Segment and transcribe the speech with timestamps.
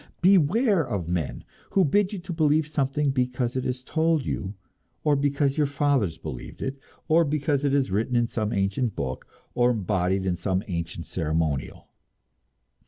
[0.23, 1.43] Beware of men
[1.73, 4.55] who bid you believe something because it is told you,
[5.03, 9.27] or because your fathers believed it, or because it is written in some ancient book,
[9.53, 11.87] or embodied in some ancient ceremonial.